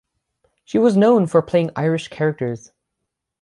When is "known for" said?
0.97-1.43